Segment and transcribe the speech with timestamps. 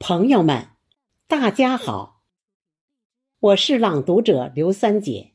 [0.00, 0.68] 朋友们，
[1.26, 2.22] 大家好，
[3.40, 5.32] 我是朗读者刘三姐。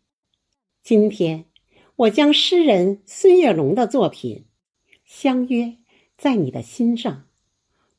[0.81, 1.45] 今天
[1.97, 4.45] 我将诗人孙月龙的作品
[5.03, 5.77] 《相约
[6.17, 7.13] 在你的心上》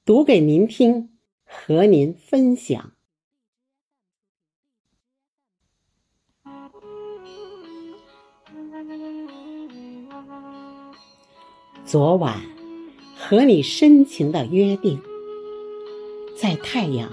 [0.06, 2.92] 读给您听，和您分享。
[11.84, 12.40] 昨晚
[13.14, 15.00] 和你深情的约定。
[16.36, 17.10] 在太阳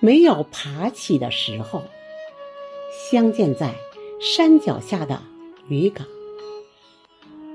[0.00, 1.84] 没有爬起的时候，
[3.10, 3.74] 相见在
[4.20, 5.22] 山脚下的
[5.68, 6.06] 渔港。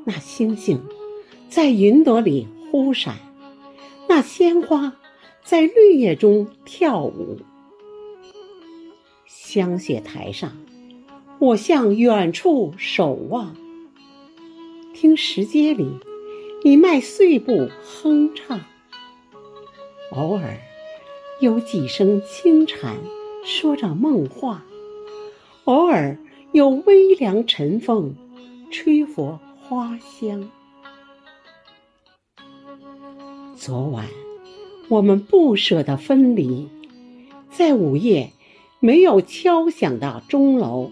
[0.06, 0.84] 那星星
[1.50, 3.16] 在云朵里忽闪，
[4.08, 4.94] 那鲜花
[5.44, 7.40] 在绿叶中跳舞。
[9.26, 10.56] 香雪台上，
[11.40, 13.56] 我向远处守望，
[14.94, 15.90] 听石阶里
[16.64, 18.62] 你迈碎步哼唱，
[20.12, 20.60] 偶尔。
[21.42, 22.98] 有几声轻蝉
[23.46, 24.66] 说着梦话，
[25.64, 26.18] 偶尔
[26.52, 28.14] 有微凉晨风
[28.70, 30.50] 吹拂花香。
[33.56, 34.08] 昨晚
[34.90, 36.68] 我们不舍得分离，
[37.50, 38.34] 在午夜
[38.82, 40.92] 没有敲响的钟楼，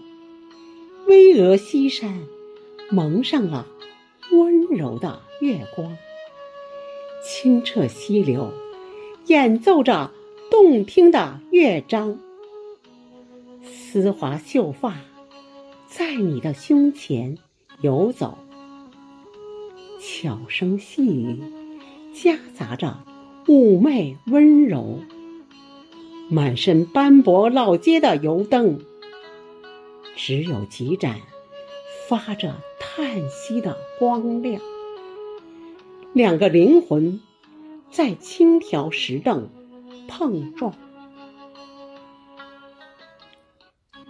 [1.06, 2.22] 巍峨西山
[2.90, 3.66] 蒙上了
[4.32, 5.94] 温柔的月光，
[7.22, 8.50] 清澈溪流
[9.26, 10.10] 演奏着。
[10.60, 12.18] 动听的乐章，
[13.62, 14.96] 丝滑秀发
[15.86, 17.38] 在你的胸前
[17.80, 18.36] 游走，
[20.00, 21.38] 巧声细语
[22.12, 23.04] 夹杂着
[23.46, 24.98] 妩媚温柔。
[26.28, 28.80] 满身斑驳老街的油灯，
[30.16, 31.20] 只有几盏
[32.08, 34.60] 发着叹息的光亮。
[36.12, 37.20] 两个灵魂
[37.92, 39.48] 在轻条石凳。
[40.08, 40.74] 碰撞，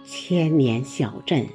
[0.05, 1.47] 千年小镇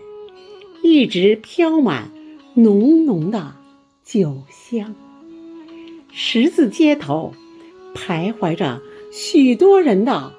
[0.82, 2.12] 一直飘满
[2.54, 3.56] 浓浓的
[4.04, 4.94] 酒香。
[6.12, 7.32] 十字街头
[7.94, 8.80] 徘徊着
[9.10, 10.34] 许多人的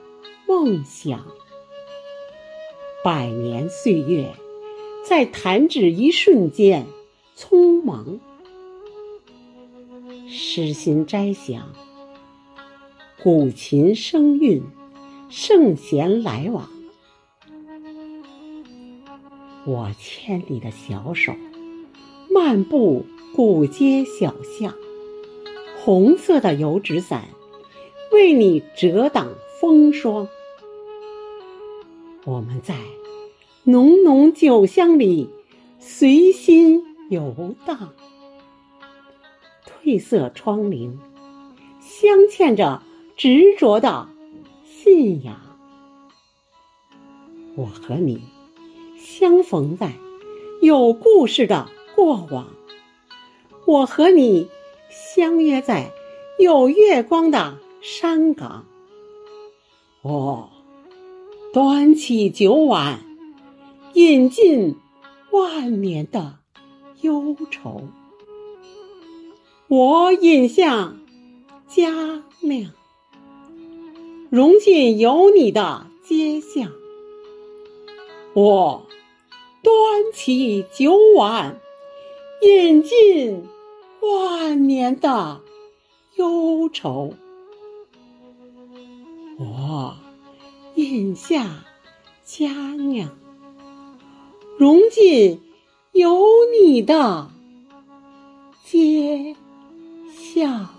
[0.47, 1.25] 梦想。
[3.03, 4.33] 百年岁月
[5.03, 6.85] 在弹指一瞬间
[7.35, 8.19] 匆忙，
[10.29, 11.73] 诗心摘想。
[13.25, 14.61] 古琴声韵，
[15.29, 16.69] 圣贤来往。
[19.65, 21.33] 我牵你的小手，
[22.29, 23.03] 漫步
[23.35, 24.75] 古街小巷，
[25.83, 27.23] 红色的油纸伞
[28.11, 30.27] 为你遮挡风霜。
[32.25, 32.75] 我们在
[33.63, 35.27] 浓浓酒香里
[35.79, 37.89] 随心游荡，
[39.65, 40.95] 褪色窗棂
[41.81, 42.83] 镶嵌着。
[43.17, 44.09] 执着的
[44.65, 45.39] 信仰，
[47.55, 48.21] 我和你
[48.99, 49.93] 相逢在
[50.61, 52.47] 有故事的过往，
[53.65, 54.49] 我和你
[54.89, 55.93] 相约在
[56.37, 58.65] 有月光的山岗。
[60.01, 60.49] 我
[61.53, 62.99] 端起酒碗，
[63.93, 64.75] 饮尽
[65.31, 66.39] 万年的
[66.99, 67.87] 忧愁。
[69.69, 70.99] 我饮向
[71.65, 72.71] 佳酿。
[74.29, 76.71] 融进有你的街巷，
[78.33, 78.85] 我
[79.63, 81.59] 端起酒碗，
[82.41, 83.43] 饮尽
[84.01, 85.41] 万年的
[86.15, 87.13] 忧愁。
[89.37, 89.95] 我
[90.75, 91.65] 饮下
[92.23, 93.09] 佳酿，
[94.57, 95.41] 融进
[95.91, 96.19] 有
[96.61, 97.29] 你的
[98.63, 99.35] 街
[100.11, 100.74] 巷。